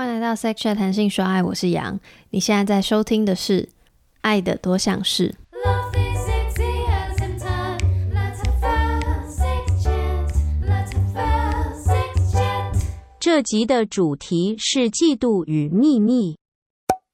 [0.00, 2.00] 欢迎来到 Sex Chat 谈性说爱，我是杨。
[2.30, 3.64] 你现在在收听的是
[4.22, 5.28] 《爱的多项式》。
[13.20, 16.38] 这集的主题是嫉妒与秘密。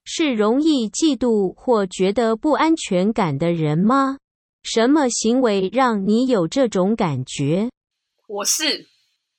[0.05, 4.19] 是容易嫉妒或觉得不安全感的人吗？
[4.63, 7.69] 什么行为让你有这种感觉？
[8.29, 8.87] 我是，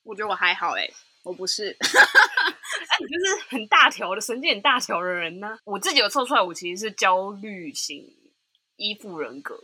[0.02, 0.86] 我觉得我还好哎、
[1.28, 1.76] 我不是。
[1.78, 8.02] 哎，你就是很大条的神经很大条的人呢、我自己有测出来，我其实是焦虑型
[8.76, 9.58] 依附人格，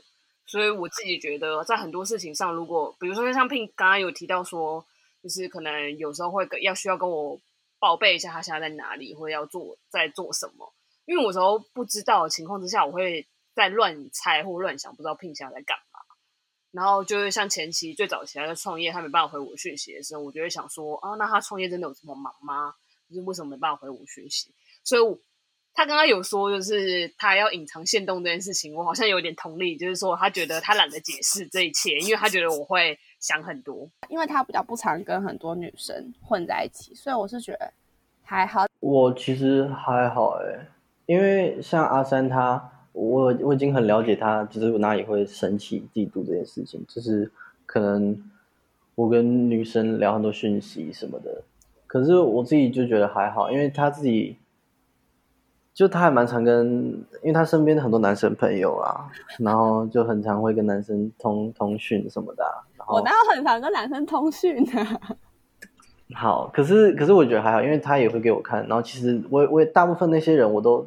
[0.47, 4.85] 所以我自己觉得在很多事情上，如果比如说像 Pink 刚刚有提到说，
[5.23, 7.41] 就是可能有时候会跟要需要跟我
[7.79, 10.73] 报备一下他现在在哪里，或者要做在做什么，
[11.07, 15.84] 因为我有时候不知道情况之下，我会在乱猜或乱想，不知道 Pink 现在在干嘛。
[16.75, 22.75] 然后就是像前期最早期他在创业，他没办法回我讯息的时候，我就会想说啊，那他创业真的有这么忙吗？
[23.09, 24.51] 就是为什么没办法回我讯息？
[24.83, 25.17] 所以我
[25.73, 33.89] 他刚刚有说，就是他要隐藏限动这件事情，我好像有点同理，就是说他觉得他懒得解释这一切，因为他觉得我会想很多。
[34.09, 37.73] 因为他比较不常跟很多女生混在一起，所以我是觉得
[38.23, 38.67] 还好。
[38.81, 40.67] 我其实还好哎，
[41.07, 47.31] 因为像阿三他，我我已经很了解他，就是我哪里会生气、嫉妒这件事情，就是
[47.67, 48.17] 可能
[48.95, 51.43] 我跟女生聊很多讯息什么的，
[51.87, 54.37] 可是我自己就觉得还好，因为他自己
[55.75, 65.01] 就他还蛮常跟，因为他身边的很多男生朋友啊，然后就很常会跟男生通通讯什么的啊、然后我哪有很常跟男生通讯呢、
[66.15, 70.87] 好，可是可是我觉得还好，因为他也会给我看，然后其实我我也大部分那些人我都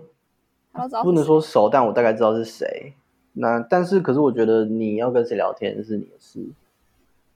[0.77, 2.93] 他知道不能是说熟，但我大概知道是谁。
[3.33, 6.45] 那但是可是我觉得你要跟谁聊天是你的事，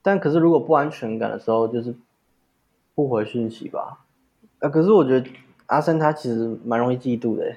[0.00, 1.94] 但可是如果不安全感的时候，就是
[2.94, 4.00] 不回讯息吧。
[4.60, 5.30] 啊，可是我觉得
[5.66, 7.56] 阿森他其实蛮容易嫉妒的欸，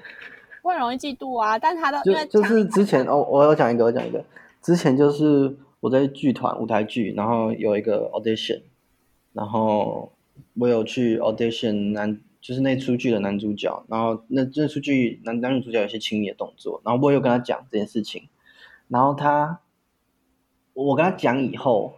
[0.61, 4.23] 我很容易嫉妒啊，但他的就因为就是之前哦，我要讲一个，我讲一个，
[4.61, 8.61] 之前就是我在剧团舞台剧，然后有一个 audition，
[9.33, 10.11] 然后
[10.58, 18.30] 我有去 audition 男，就是那出剧的男主角，然后那那出剧男男女主角有些亲密的动作，然后我有跟他讲这件事情，
[18.88, 19.61] 然后他，
[20.76, 21.95] 我跟他讲以后，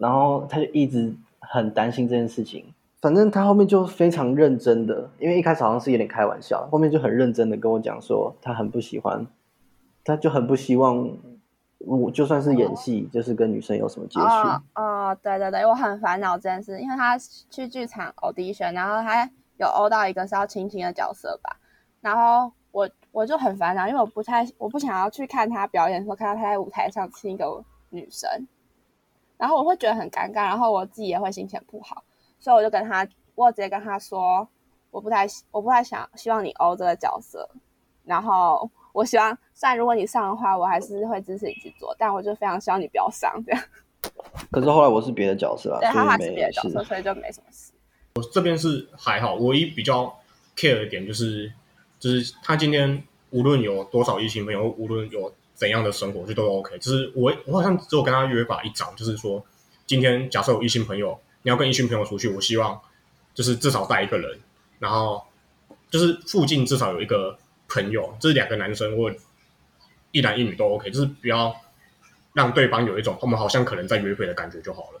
[0.00, 2.64] 然后他就一直很担心这件事情。
[3.00, 9.24] 反正他后面就非常认真的，因为一开始好像是有点开玩笑，后面就很认真的跟我讲说，他很不喜欢，
[10.02, 11.16] 他就很不希望
[11.78, 14.26] 我就算是演戏，就是跟女生有什么接触。
[14.26, 21.56] 哦哦，对对对，我很烦恼这件事，因为他去剧场 audition，然后他有欧到一个是要亲亲的角色吧，
[22.00, 28.48] 然后我我就很烦恼，因为我不太我不想要去看他表演的时候看到他在舞台上亲一个女生，
[29.36, 32.02] 然后我会觉得很尴尬，然后我自己也会心情不好，
[32.38, 34.48] 所以我就跟他，我直接跟他说，
[34.90, 37.46] 我不太我不太想希望你欧这个角色，
[38.04, 43.62] 然后我希望，虽然如果你上的话，我还是会支持你去做，但我就非常希望你不要上这样。
[44.50, 46.82] 可是后来我是别的角色啊，对，他还是别的角色，。
[46.84, 47.72] 所以就没什么事。
[48.14, 50.18] 我这边是还好，唯一比较
[50.56, 51.52] care 的点就是，
[51.98, 56.78] 就是他今天无论有多少异性朋友，无论有怎样的生活，就都 OK。
[56.78, 59.44] 就是我我好像只有跟他约法一章，就是说，
[59.86, 62.80] 今天假设有异性朋友，你要跟异性朋友出去，我希望
[63.34, 64.38] 就是至少带一个人，
[64.78, 65.22] 然后
[65.90, 67.38] 就是附近至少有一个
[67.68, 69.12] 朋友，就是两个男生或
[70.10, 71.54] 一男一女都 OK，就是不要
[72.32, 75.00] 让对方有一种我们好像可能在约会的感觉就好了。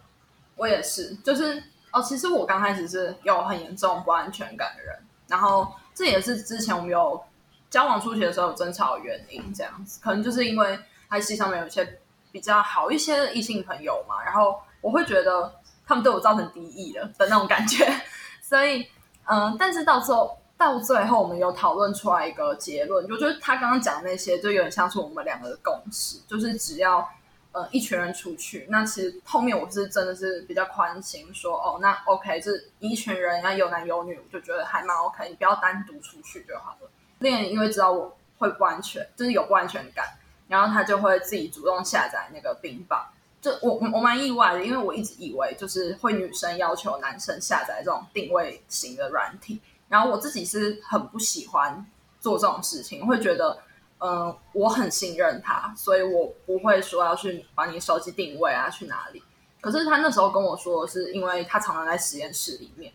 [0.56, 1.62] 我也是，就是
[1.92, 4.96] 哦，其实我刚开始是有很严重不安全感的人，
[5.26, 7.22] 然后这也是之前我们有
[7.68, 10.78] 交往初期的时候有争吵的原因，这样子，可能就是因为
[11.10, 15.52] 在戏上面有一些比较好一些的异性朋友嘛，然后我会觉得
[15.86, 17.84] 他们对我造成敌意了的那种感觉，
[18.40, 18.86] 所以
[19.24, 27.08] 嗯，但是到最后到最后我们有讨论出来一个结论，就就是他刚刚讲的那些，就有点像是我们两个的共识，就是只要。
[27.52, 36.88] 呃，一群人出去，那其实后面我是真的是比较宽心，说哦，那 OK，就是一群人要有男有女，我就觉得还蛮 OK，你不要单独出去就好了。
[37.18, 40.06] 恋人因为知道我会不安全，就是有不安全感，
[40.46, 43.04] 然后他就会自己主动下载那个冰棒。
[43.42, 51.84] 就我我蛮意外的，因为我一直以为就是会女生要求男生下载这种定位型的软体，然后我自己是很不喜欢
[52.20, 53.58] 做这种事情，会觉得。
[54.00, 59.22] 嗯，我很信任他，所以我不会说要去把你手机定位啊，去哪里。
[59.60, 62.92] 可是他那时候跟我说，是因为他常常在实验室里面，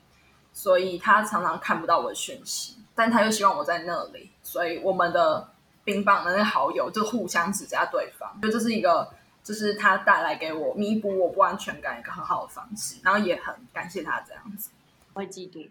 [0.51, 5.47] 所以他常常看不到我的讯息，但他又希望我在那里，所以我们的
[5.83, 9.07] 冰棒的那个好友就互相指加对方，就这是一个，
[9.43, 14.71] 就是他带来给我弥补我不安全感一个很好的方式，然后也很感谢他这样子。
[15.13, 15.69] 会嫉妒，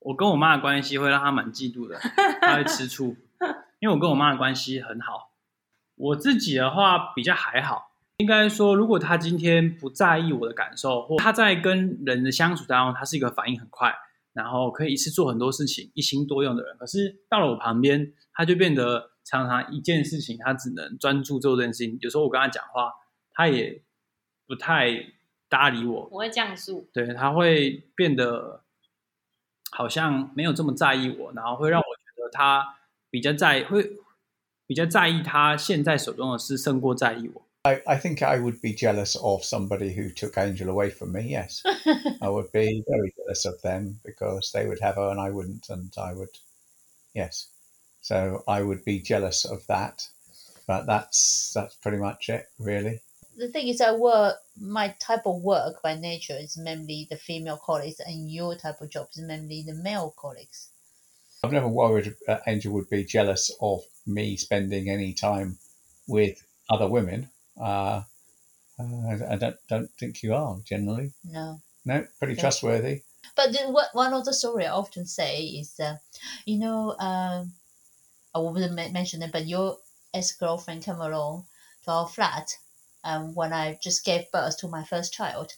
[0.00, 1.98] 我跟我妈的关系会让她蛮嫉妒的，
[2.42, 3.16] 她会吃醋，
[3.84, 5.34] 因为我跟我妈的关系很好。
[5.94, 13.94] 我自己的话比较还好，应该说，如果她今天不在意我的感受，或她在跟人的相处当中，她是一个反应很快，
[14.32, 16.74] 然后可以一次做很多事情、一心多用的人。
[16.78, 21.98] 可是到了我旁边，她就变得常常一件事情，她只能专注做这件事情。
[22.00, 22.90] 有时候我跟她讲话，
[23.34, 23.82] 她也
[24.46, 24.88] 不太
[25.50, 26.88] 搭理我，我会降速。
[26.94, 28.62] 对，他会变得
[29.72, 32.78] 好像没有这么在意我，然后会让我觉得他
[33.13, 33.97] 比较在会
[34.67, 37.41] 比较在意他现在手中的事，胜过在意我。
[37.63, 41.23] I, I think I would be jealous of somebody who took Angel away from me.
[41.23, 41.61] Yes,
[42.21, 45.69] I would be very jealous of them because they would have her and I wouldn't,
[45.69, 46.29] and I would,
[47.13, 47.47] yes.
[48.01, 50.07] So I would be jealous of that,
[50.65, 53.01] but that's that's pretty much it, really.
[53.39, 57.57] the thing is, I work my type of work by nature is mainly the female
[57.57, 60.69] colleagues, and your type of job is mainly the male colleagues.
[61.44, 65.58] I've never worried uh, Angel would be jealous of me spending any time
[66.06, 67.28] with other women.
[67.60, 68.02] Uh,
[68.78, 71.12] uh, I don't don't think you are generally.
[71.22, 72.40] No, No, pretty Yeah.
[72.40, 73.02] trustworthy.
[73.36, 75.96] but the, what, one of the story I often say is, uh,
[76.46, 77.52] you know, um,
[78.34, 79.78] I wouldn't mention it, but your
[80.14, 81.46] ex girlfriend came along
[81.84, 82.56] to our flat,
[83.04, 85.52] um, when I just gave birth to my first child,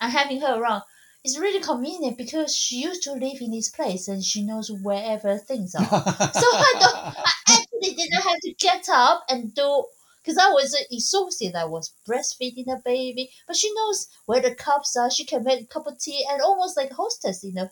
[0.00, 0.82] and having her around.
[1.24, 5.36] Is really convenient because she used to live in this place and she knows wherever
[5.38, 5.84] things are.
[5.84, 9.84] so I don't, I actually didn't have to get up and do
[10.22, 11.54] because I was exhausted.
[11.54, 15.10] I was breastfeeding the baby, but she knows where the cups are.
[15.10, 17.70] She can make a cup of tea and almost like hostess in the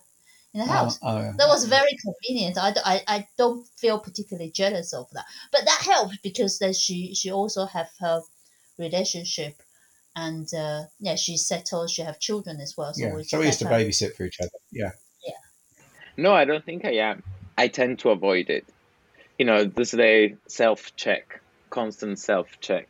[0.55, 0.99] in the house.
[1.03, 1.33] Oh, yeah.
[1.37, 2.57] That was very convenient.
[2.57, 7.15] I, I, I don't feel particularly jealous of that, but that helped because then she
[7.15, 8.23] she also have her
[8.79, 9.63] relationship.
[10.17, 11.91] And uh, yeah, she's settled.
[11.91, 12.93] She have children as well.
[12.95, 13.15] So yeah.
[13.15, 14.51] we So we used to her- babysit for each other.
[14.73, 14.93] Yeah.
[15.25, 15.35] Yeah.
[16.17, 17.23] No, I don't think I am.
[17.59, 18.65] I tend to avoid it.
[19.39, 22.89] You know, this is a self check, constant self check.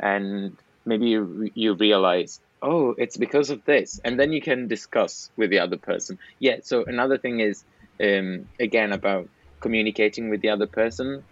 [0.00, 4.00] And maybe you, you realize, oh, it's because of this.
[4.04, 6.18] And then you can discuss with the other person.
[6.40, 7.62] Yeah, so another thing is,
[8.00, 9.28] um, again, about
[9.60, 11.22] communicating with the other person.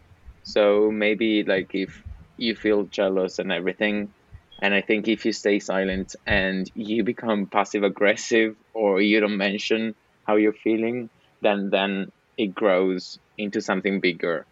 [0.44, 2.00] So maybe, like, if
[2.36, 4.12] you feel jealous and everything,
[4.60, 9.36] and I think if you stay silent and you become passive aggressive or you don't
[9.36, 9.94] mention
[10.26, 11.10] how you're feeling,
[11.42, 14.46] then then it grows into something bigger.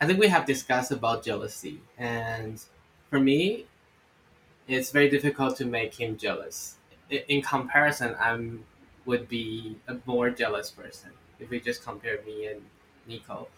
[0.00, 2.62] I think we have discussed about jealousy, and
[3.08, 3.66] for me,
[4.66, 6.76] it's very difficult to make him jealous.
[7.10, 8.64] In comparison, I'm
[9.06, 12.62] would be a more jealous person if we just compare me and
[13.06, 13.48] Nico.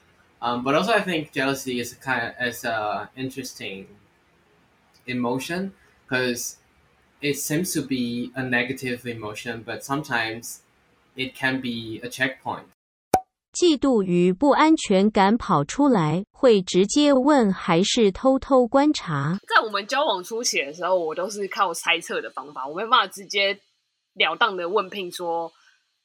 [0.43, 3.87] Um, but also, I think jealousy is a kind of is a interesting
[5.07, 5.73] emotion
[6.09, 6.57] because
[7.21, 10.59] it seems to be a negative emotion, but sometimes
[11.17, 12.65] it can be a checkpoint.
[13.53, 19.39] 嫉妒与不安全感跑出来，会直接问还是偷偷观察？
[19.49, 23.59] 在我们交往初期的时候，我都是靠猜测的方法，我没办法直接
[24.13, 25.51] 了当的问聘说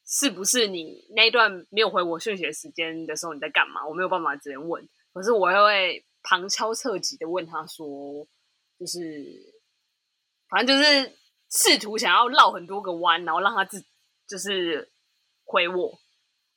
[0.08, 4.82] 是不是你那一段没有回我讯息的时间的时候你在干嘛，我没有办法直接问，
[5.14, 8.26] 可是我会旁敲侧击的问他说，
[8.82, 9.00] 就是
[10.50, 11.16] 反正就是
[11.52, 13.86] 试图想要绕很多个弯，然后让他自
[14.28, 14.92] 就是
[15.46, 16.00] 回我，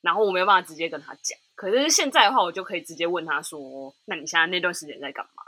[0.01, 1.37] 然后我没有办法直接跟他讲。
[1.53, 5.43] 可是现在的话，我就可以直接问他说：“那你现在那段时间在干嘛？”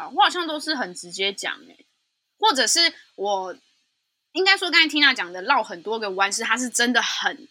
[0.00, 1.86] 啊，我好像都是很直接讲诶，
[2.36, 2.80] 或者是
[3.14, 3.56] 我
[4.32, 7.48] 应该说刚才缇娜讲的绕很多个弯，是他是真的很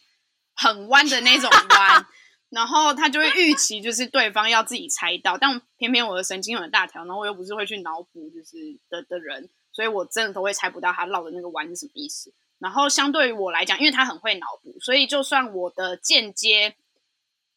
[0.55, 2.05] 很弯的那种弯，
[2.51, 12.34] 然后他就会预期就是对方要自己猜到，但偏偏我的神经很大条，然后我又不是会去脑补就是的的人，所以我真的都会猜不到他绕的那个弯是什么意思。
[12.60, 16.75] 然后相对于我来讲，因为他很会脑补，所以就算我的间接，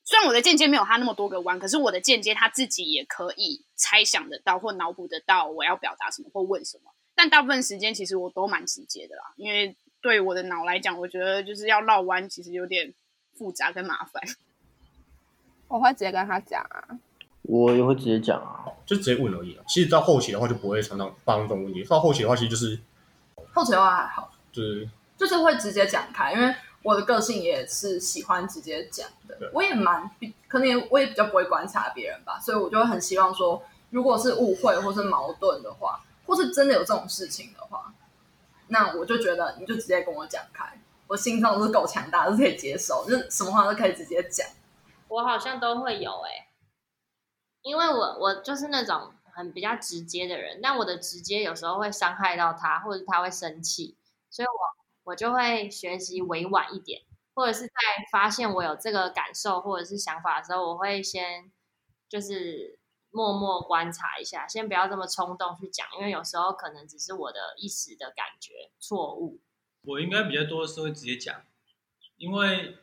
[0.05, 6.93] 虽然我的间接没有他那么多个弯，可是我的间接他自己也可以猜想得到或脑补得到我要表达什么或问什么。
[7.17, 12.95] 但大部分时间其实我都蛮直接的啦，因为对我的脑来讲，我觉得就是要绕弯其实有点
[13.37, 14.23] 复杂跟麻烦。
[15.75, 16.87] 我会直接跟他讲啊，
[17.43, 19.64] 我也会直接讲啊，就直接问而已啊。
[19.66, 22.78] 其实到后期的话就不会常常发生这种问题，到后期的话其实就是
[23.52, 24.88] 后期的话还好，就是
[25.19, 26.54] 就是会直接讲开，因为
[26.85, 29.50] 我的个性也是喜欢直接讲的。
[29.52, 37.93] 我也蛮比，可能也我也比较不会观察别人吧，所以我就会很希望说，如果是误会或是矛盾的话，或是真的有这种事情的话，
[38.69, 40.78] 那我就觉得你就直接跟我讲开，
[41.09, 44.47] 我心脏是够强大，是可以接受，就是什么话都可以直接讲。
[45.14, 46.49] 我好像都会有哎、
[47.62, 53.97] 因为我我就是那种很比较直接的人，但我的直接有时候会伤害到他，或者他会生气，
[54.28, 57.02] 所以我我就会学习委婉一点，
[57.35, 57.73] 或者是在
[58.11, 61.50] 发现我有这个感受或者是想法的时候，我会先
[62.09, 62.78] 就是
[63.11, 69.40] 默默观察一下，先不要这么冲动去讲，因为有时候可能只是我的一时的感觉错误。
[69.83, 71.42] 我应该比较多的是会直接讲，
[72.16, 72.78] 因为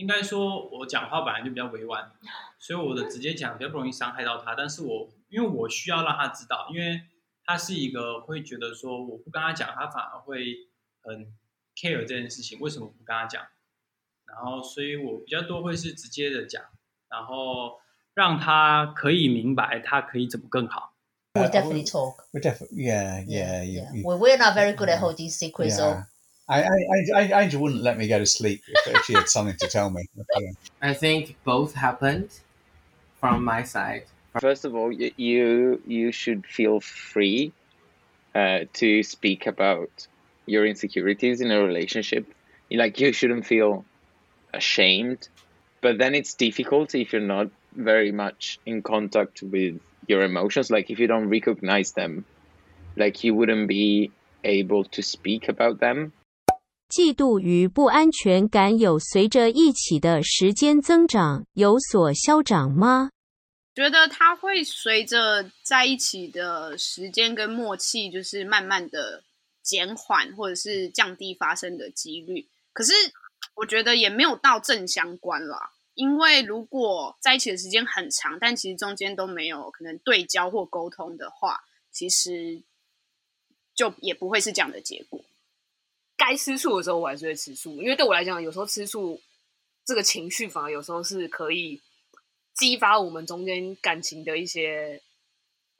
[0.00, 2.10] 应该说我讲话本来就比较委婉，
[2.58, 4.54] 所以我的直接讲比较不容易伤害到他。
[4.54, 7.02] 但是我因为我需要让他知道，因为
[7.44, 10.56] 他是一个会觉得说我不跟他讲，他反而会
[11.02, 11.26] 很
[11.76, 13.44] care 这件事情，为什么不跟他讲？
[14.26, 16.62] 然后所以我比较多会是直接的讲，
[17.10, 17.78] 然后
[18.14, 20.94] 让他可以明白他可以怎么更好。
[21.34, 22.24] We definitely talk.
[22.32, 23.92] We definitely, yeah, yeah.
[23.92, 25.76] We we're not very good at holding secrets.
[25.76, 26.02] So
[26.50, 26.68] yeah.
[27.14, 29.56] I, I, I, Angel wouldn't let me go to sleep if, if she had something
[29.56, 30.08] to tell me.
[30.82, 32.30] I think both happened
[33.20, 34.04] from my side.
[34.40, 37.52] First of all, you you should feel free
[38.34, 40.06] uh, to speak about
[40.46, 42.26] your insecurities in a relationship.
[42.70, 43.84] Like you shouldn't feel
[44.54, 45.28] ashamed,
[45.80, 50.70] but then it's difficult if you're not very much in contact with your emotions.
[50.70, 52.24] Like if you don't recognize them,
[52.96, 54.12] like you wouldn't be
[54.44, 56.12] able to speak about them.
[56.90, 63.10] 嫉妒与不安全感有随着一起的时间增长有所消长吗？
[63.76, 69.22] 觉得它会随着在一起的时间跟默契，就是慢慢的
[69.62, 72.48] 减缓或者是降低发生的几率。
[72.72, 72.92] 可是
[73.54, 81.60] 我觉得也没有到正相关啦，因为如果在一起的时间很长，但其实中间都没有可能对焦或沟通的话，
[81.92, 82.60] 其实
[83.76, 85.24] 就也不会是这样的结果。
[86.20, 89.18] 该吃醋的时候，我还是会吃醋，因为对我来讲，有时候吃醋
[89.86, 91.80] 这个情绪，反而有时候是可以
[92.54, 95.00] 激发我们中间感情的一些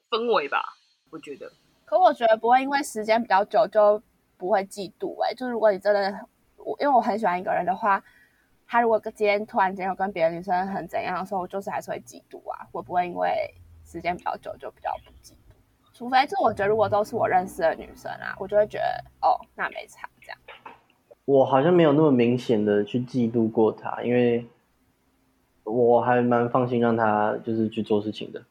[0.09, 0.63] 氛围吧。
[1.11, 1.51] 我觉得，
[1.85, 4.01] 可我觉得不会因为时间比较久就
[4.35, 8.03] 不会嫉妒哎、就是如果你真的我因为我很喜欢一个人的话，
[8.67, 13.53] 他如果今天突然间有跟别的女生很怎样的时候，我就是还是会嫉妒啊，我不会因为
[13.85, 15.53] 时间比较久就比较不嫉妒。
[15.93, 20.09] 除非就我觉得如果都是我认识的女生啊，我就会觉得哦那没差。
[21.31, 24.45] 我好像没有那么明显的去嫉妒过他，因为
[25.63, 28.43] 我还蛮放心让他就是去做事情的。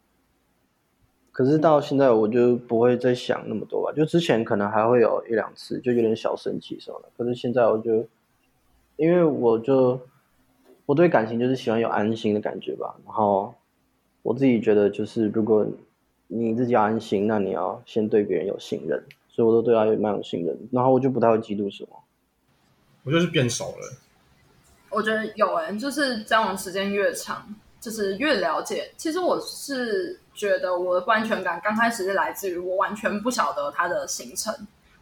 [1.30, 8.06] 可是到现在我就不会再想那么多吧，就之前可能还会有一两次就有点小生气什么的，可是现在我就
[8.96, 10.00] 因为我就
[10.86, 13.52] 我对感情就是喜欢有安心的感觉吧，然后
[14.22, 15.66] 我自己觉得就是如果
[16.28, 21.90] 你自己要安心，那你要先对别人有信任，所以我都对他有蛮有信任，然后我就不太会嫉妒什么。
[23.04, 23.96] 我就是变熟了。
[24.90, 28.92] 我觉得有哎、就是交往时间越长，就是越了解。
[28.96, 34.52] 其实我是觉得我的不安全感刚开始是来自于我完全不晓得他的行程，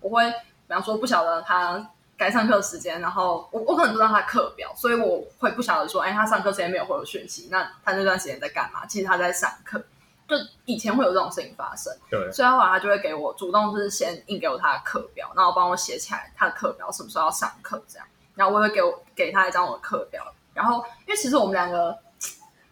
[0.00, 8.84] 我会比方说不晓得他该上课的时间，然后我我可能不知道他课表，所以我会不晓得说，哎，他上课时间没有回我讯息，那他那段时间在干嘛？
[8.86, 9.82] 其实他在上课，
[10.28, 11.92] 就以前会有这种事情发生。
[12.10, 21.96] 对，所以后来他就会给我主动就是先印给我他的课表，然后帮我写起来他的课表什么时候要上课这样，然后我也会给我给他一张我的课表，然后因为其实我们两个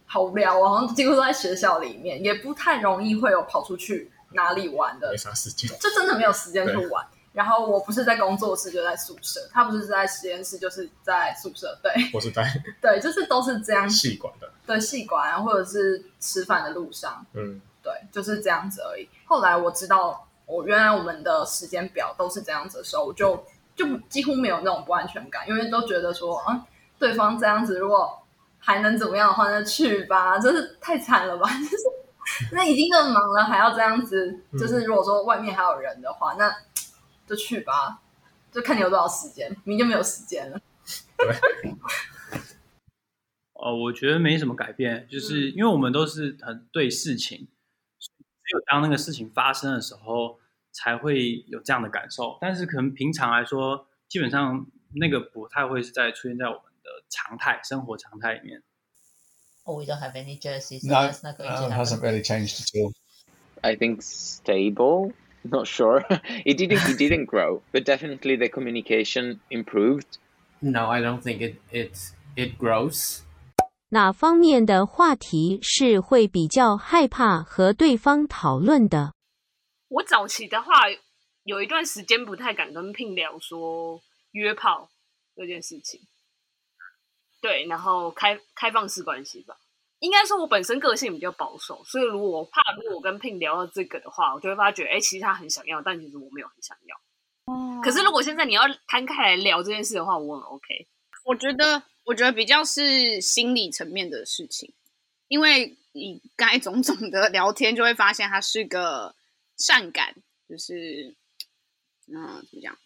[0.04, 5.70] 好无聊哦，好像几乎都在学校里面，也不太容易会有跑出去哪里玩的没，啥时间。
[5.80, 7.06] 就真的没有时间去玩。
[7.36, 11.78] 然后我不是在工作室，就在宿舍；他不是在实验室，就是在宿舍。
[11.82, 12.42] 对我是在
[12.80, 13.86] 对，就是都是这样。
[13.90, 19.06] 细管的，对，戏馆啊，或者是吃饭的路上，嗯，对，就是这样子而已。
[19.26, 26.64] 后来我知道，我原来我们的时间表都是这样子的时候，我就就几乎没有那种不安全感，因为都觉得说，嗯，
[26.98, 28.18] 对方这样子，如果
[28.58, 31.84] 还能怎么样的话，那去吧，真是太惨了吧，就是
[32.50, 36.50] 那已经那么忙了，还要这样子，就是如果说外面还有人的话，那
[37.26, 38.02] 就去吧，
[38.52, 40.60] 就看你有多少时间，明天就没有时间了。
[43.54, 47.48] 哦，我觉得没什么改变，就是因为我们都是很对事情，
[47.98, 50.38] 只有当那个事情发生的时候，
[50.72, 52.38] 才会有这样的感受。
[52.40, 58.62] 但是可能平常来说，基本上那个不太会是在出现在我们的常态生活常态里面。
[59.64, 61.84] Oh, we don't have any jersey, so No, that's not going uh, to it happen.
[61.84, 62.92] hasn't really changed at all.
[63.62, 65.12] I think stable.
[65.48, 66.04] Not sure.
[66.44, 66.88] it didn't.
[66.88, 70.18] It didn't grow, but definitely the communication improved.
[70.60, 71.92] No, I don't think it it
[72.34, 73.20] it grows.
[73.90, 79.12] 哪方面的话题是会比较害怕和对方讨论的？
[79.88, 80.72] 我早期的话，
[81.44, 84.90] 有一段时间不太敢跟聘聊说约炮
[85.36, 86.00] 这件事情。
[87.40, 89.54] 对，然后开开放式关系吧。
[90.00, 96.96] 应该说，我本身个性比较保守，所以如果我怕，如果我跟 Pin 聊到这个的话，我就会发觉，哎，其实他很想要，但其实我没有很想要。
[97.46, 100.86] 哦可是如果现在你要摊开来聊这件事的话，我很 OK。
[101.24, 104.72] 我觉得，我觉得比较是心理层面的事情，
[105.28, 109.14] 因为你刚才种种的聊天，就会发现他是个
[109.56, 110.14] 善感，
[110.48, 111.14] 就是
[112.08, 112.76] 嗯，怎么讲？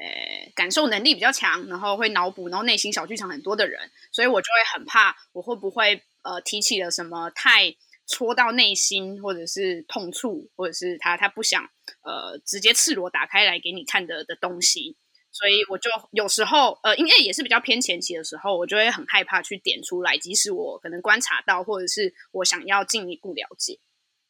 [0.00, 7.76] 呃，感受能力比较强，然后会脑补，然后内心小剧场很多的人，所以我就会很怕我会不会呃提起了什么太
[8.06, 11.62] 戳到内心，或者是痛处，或者是他他不想
[12.02, 14.96] 呃直接赤裸打开来给你看的的东西，
[15.30, 23.78] 所以我就有时候呃，因为也是比较偏前期的时候，我就会很害怕去点出来，即使我可能观察到，或者是我想要进一步了解。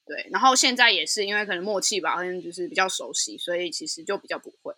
[0.04, 4.75] 对，然后现在也是因为可能默契吧，好像就是比较熟悉，所以其实就比较不会。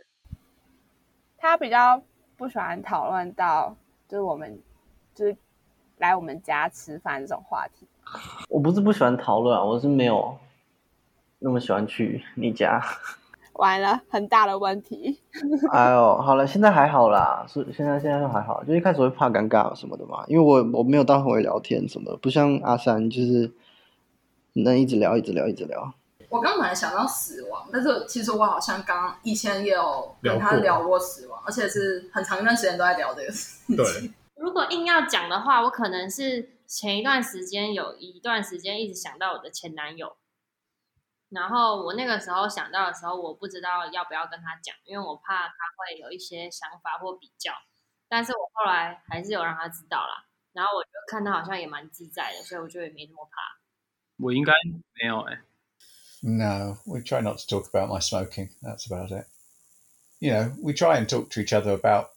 [1.38, 2.02] 他比较
[2.36, 3.76] 不喜欢讨论到
[4.08, 4.62] 就是我们
[5.14, 5.36] 就是
[6.04, 7.86] 来我们家吃饭这种话题。
[8.48, 10.36] 我不是不喜欢讨论啊，我是没有
[11.38, 12.80] 那么喜欢去你家。
[13.54, 15.20] 完了，很大的问题。
[15.72, 23.52] 哎呦，好了，现在还好啦，是现在现在就还好，就一开始会怕尴尬什么的嘛，因为我我没有到很会聊天什么的，不像阿三就是
[24.52, 25.94] 能一直聊一直聊一直聊。
[26.28, 33.76] 我刚本来想到死亡，但是其实我好像刚以前也有跟他聊过聊过死亡，而且是很长一段时间都在聊这个事情。
[33.76, 33.84] 对，
[34.34, 40.16] 如果硬要讲的话，我可能是前一段时间有一段时间一直想到我的前男友，
[41.30, 47.52] 然后我那个时候想到的时候，我不知道要不要跟他讲，因为我怕他会有一些想法或比较，
[48.08, 50.26] 但是我后来还是有让他知道啦。
[50.52, 53.60] 然后我就看他好像也蛮自在的，所以我就也没那么怕。
[54.18, 54.52] 我应该
[54.94, 55.40] 没有哎、
[56.22, 58.48] No, we try not to talk about my smoking.
[58.62, 59.26] That's about it.
[60.20, 62.13] You know, we try and talk to each other about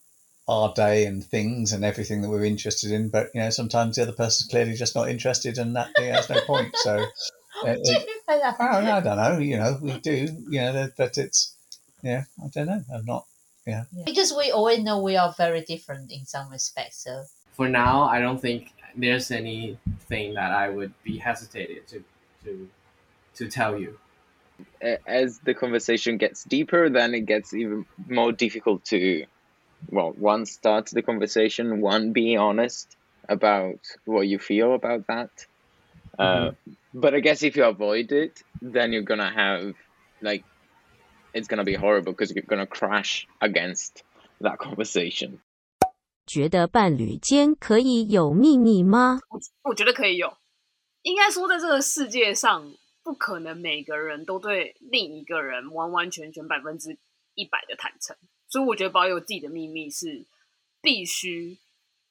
[0.47, 4.03] our day and things and everything that we're interested in, but you know, sometimes the
[4.03, 6.75] other person's clearly just not interested, and that yeah, there's no point.
[6.77, 6.97] So,
[7.65, 9.37] uh, it, I, I don't know.
[9.39, 10.27] You know, we do.
[10.49, 11.55] You know, but it's
[12.01, 12.81] yeah, I don't know.
[12.93, 13.25] I'm not.
[13.65, 13.83] Yeah.
[14.05, 17.03] Because we always know we are very different in some respects.
[17.03, 22.03] So For now, I don't think there's anything that I would be hesitated to
[22.45, 22.69] to
[23.35, 23.99] to tell you.
[25.05, 29.25] As the conversation gets deeper, then it gets even more difficult to,
[29.90, 32.96] well, one start the conversation, one be honest
[33.28, 35.30] about what you feel about that.
[36.18, 36.52] Uh,
[36.92, 39.74] but I guess if you avoid it, then you're gonna have
[40.20, 40.44] like
[41.32, 44.02] it's gonna be horrible because you're gonna crash against
[44.40, 45.40] that conversation.
[46.26, 49.20] 觉得伴侣间可以有秘密吗？
[49.62, 50.36] 我觉得可以有。
[51.02, 56.96] 应该说，在这个世界上，不可能每个人都对另一个人完完全全百分之
[57.34, 58.16] 一百的坦诚，
[58.49, 60.25] 所以我觉得保有自己的秘密是
[60.81, 61.57] 必须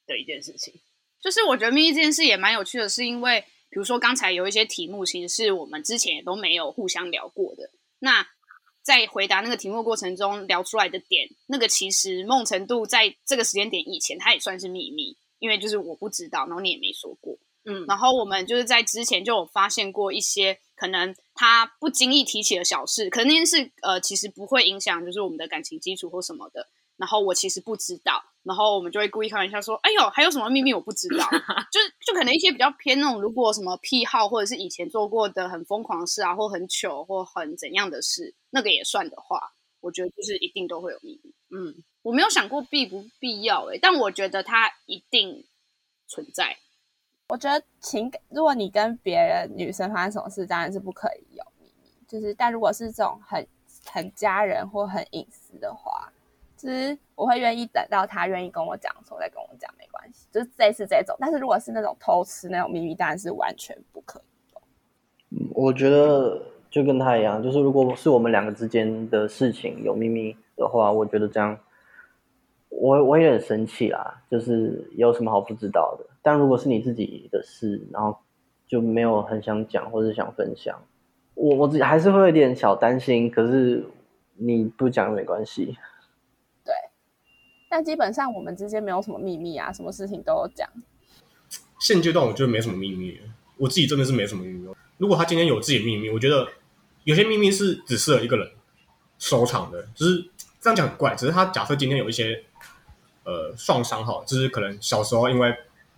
[0.06, 0.74] 的一件事情。
[1.20, 7.70] 就是我觉得秘密这件事也蛮有趣的，是因为比如说刚才有一些题目，其实是我们之前也都没有互相聊过的。
[7.98, 8.26] 那
[8.82, 17.36] 在回答那个题目过程中聊出来的点，那个其实某种程度在这个时间点以前，它也算是秘密，因为就是我不知道，然后你也没说过。
[17.64, 26.68] 嗯，然后我们就是在之前就有发现过一些可能他不经意提起的小事，可能那件事呃其实不会影响就是我们的感情基础或什么的。
[26.98, 31.28] 然后我其实不知道，然后我们就会故意开玩笑说：“哎呦，还有什么秘密我不知道？”
[31.70, 39.38] 就是就可能一些比较偏那种，如果什么癖好或者是以前做过的很疯狂的事啊，或很糗或很怎样的事，那个也算的话，
[39.82, 41.34] 我觉得就是一定都会有秘密。
[41.54, 45.44] 嗯，我没有想过必不必要诶、但我觉得它一定
[46.08, 46.56] 存在。
[47.28, 51.90] 我觉得情感，如果你跟别人女生发生什么事，当然是不可以有秘密。
[52.06, 53.44] 就是，但如果是这种很
[53.90, 56.08] 很家人或很隐私的话，
[56.56, 60.28] 就是我会愿意等到他愿意跟我讲的时候再跟我讲，没关系。
[60.30, 64.22] 就是类似这种，但是如果是那种偷吃那种秘密，当然是完全不可以。
[65.52, 71.58] 我觉得就跟他一样，就是如果是我们两个之间的事情有秘密的话，我觉得这样，
[72.68, 74.22] 我我也很生气啦。
[74.30, 76.06] 就是有什么好不知道的？
[76.26, 78.18] 但如果是你自己的事，然后
[78.66, 80.76] 就没有很想讲或者想分享，
[81.34, 83.30] 我我自己还是会有点小担心。
[83.30, 83.86] 可是
[84.34, 85.76] 你不讲没关系。
[86.64, 86.74] 对
[87.70, 90.68] 但基本上我们之间没有什么秘密啊，什么事情都有讲。
[91.78, 93.20] 现阶段我觉得没什么秘密，
[93.58, 94.68] 我自己真的是没什么秘密。
[94.98, 96.48] 如果他今天有自己的秘密，我觉得
[97.04, 98.50] 有些秘密是只适合一个人
[99.20, 101.14] 收藏的，就是这样讲很怪。
[101.14, 102.42] 只是他假设今天有一些
[103.22, 105.54] 呃创伤哈，就是可能小时候因为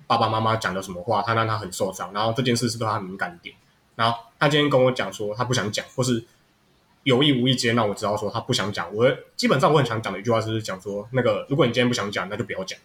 [0.08, 3.54] 爸爸妈妈讲的什么话，他让他很受伤，然后这件事是对他敏感点，
[3.94, 6.24] 然后他今天跟我讲说他不想讲，或是
[7.04, 8.92] 有意无意间让我知道说他不想讲。
[8.92, 12.78] 我基本上我很想讲的一句话就是讲说，那个如果你今天不想讲，那就不要讲，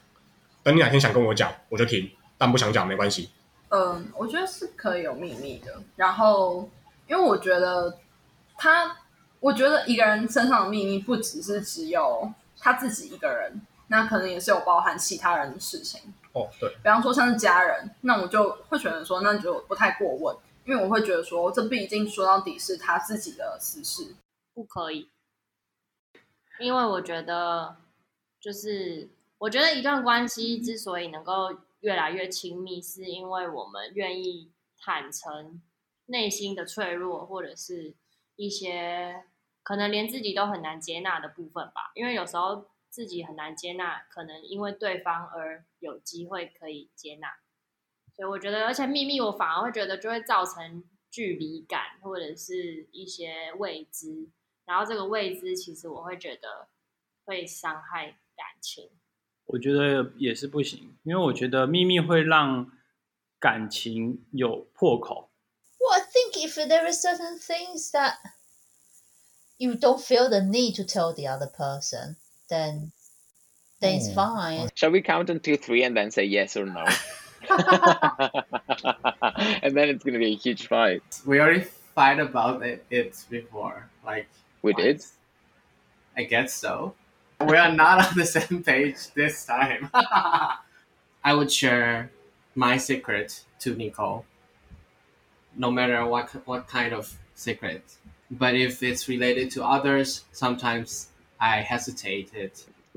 [0.61, 2.11] 等你哪天想跟我讲，我就听。
[2.37, 3.29] 但不想讲没关系。
[3.69, 5.81] 嗯，我觉得是可以有秘密的。
[5.95, 6.69] 然后，
[7.07, 7.97] 因为我觉得
[8.57, 8.97] 他，
[9.39, 13.61] 我觉得一个人身上的秘密不只是只有他自己一个人。
[13.87, 16.01] 那可能也是有包含其他人的事情。
[16.33, 24.15] 哦，对，比方说像是家人，那我就会选择说，那就不太过问，因为我会觉得说，这毕竟说到底是他自己的私事，
[24.53, 25.09] 不可以，
[26.59, 27.75] 因为我觉得，
[28.39, 35.61] 就是我觉得一段关系之所以能够越来越亲密，是因为我们愿意坦诚
[36.07, 37.93] 内心的脆弱，或者是
[38.37, 39.23] 一些
[39.61, 41.91] 可能连自己都很难接纳的部分吧。
[41.93, 47.27] 因为有时候自己很难接纳，可能因为对方而有机会可以接纳。
[48.15, 54.29] 所以我觉得，而且秘密我反而会觉得就会造成距离感，或者是一些未知。
[54.65, 56.67] 然后这个未知，其实我会觉得
[57.25, 58.91] 会伤害感情。
[59.45, 62.71] 我觉得也是不行，因为我觉得秘密会让
[63.39, 65.31] 感情有破口。
[65.79, 68.17] Well, I think if there are certain things that
[69.57, 72.17] you don't feel the need to tell the other person,
[72.53, 72.91] then
[73.81, 74.15] then it's hmm.
[74.15, 74.69] fine.
[74.75, 76.85] Shall we count until three and then say yes or no?
[79.61, 81.03] and then it's gonna be a huge fight.
[81.25, 83.89] We already fight about it, it before.
[84.05, 84.27] Like
[84.61, 85.03] We did.
[86.15, 86.93] I guess so.
[87.41, 89.89] We are not on the same page this time.
[89.93, 92.11] I would share
[92.55, 94.25] my secret to Nicole,
[95.57, 97.83] no matter what what kind of secret.
[98.31, 101.09] But if it's related to others, sometimes
[101.43, 102.51] I hesitated.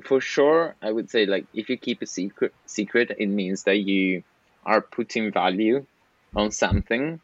[0.05, 3.79] For sure, I would say like if you keep a secret, secret, it means that
[3.79, 4.23] you
[4.65, 5.85] are putting value
[6.37, 7.21] on something,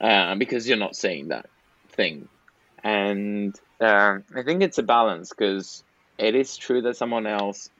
[0.00, 1.46] uh, because you're not saying that
[1.92, 2.28] thing,
[2.82, 5.84] and uh, I think it's a balance because
[6.18, 7.70] it is true that someone else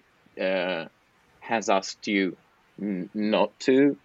[0.41, 0.85] uh,
[1.41, 2.37] has asked you
[2.81, 3.97] n- not to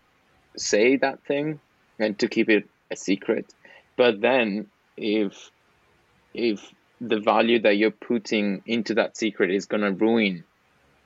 [0.57, 1.59] say that thing
[1.99, 3.53] and to keep it a secret,
[3.95, 4.65] but then
[4.97, 5.51] if
[6.33, 6.61] if
[7.01, 10.43] the value that you're putting into that secret is going to ruin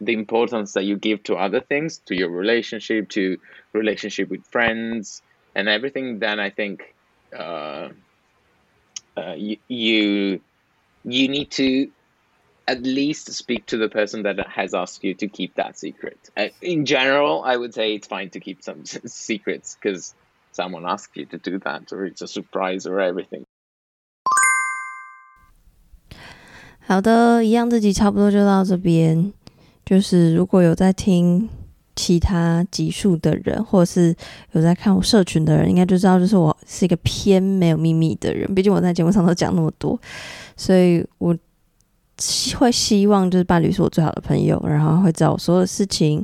[0.01, 3.37] the importance that you give to other things to your relationship to
[3.73, 5.21] relationship with friends
[5.55, 6.93] and everything then i think
[7.37, 7.89] uh,
[9.17, 10.41] uh, you, you
[11.03, 11.91] you need to
[12.67, 16.17] at least speak to the person that has asked you to keep that secret.
[16.37, 20.15] Uh, in general i would say it's fine to keep some secrets because
[20.51, 23.45] someone asked you to do that or it's a surprise or everything
[26.85, 29.31] 好的，一样这集差不多就到这边。
[29.85, 31.49] 就是如果有在听
[31.95, 34.15] 其他集数的人，或者是
[34.51, 38.53] 有在看我社群的人，应该就知道，就是我是一个偏没有秘密的人。
[38.53, 39.99] 毕竟我在节目上都讲那么多，
[40.57, 41.35] 所以我
[42.57, 46.23] 会希望就是伴侣是我最好的朋友，然后会知道我所有的事情。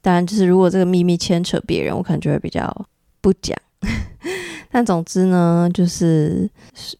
[0.00, 2.86] 当然，就是如果这个秘密牵扯别人，我可能就会比较
[3.20, 3.56] 不讲。
[4.70, 6.48] 但总之呢，就是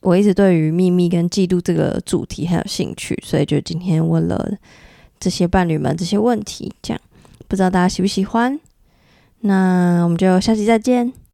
[0.01, 4.51] 我一直对于秘密跟嫉妒这个主题很有兴趣，所以就今天问了
[5.21, 7.01] 这些伴侣们这些问题，这样
[7.49, 8.59] 不知道大家喜不喜欢？
[9.41, 11.26] 那我们就下期再见。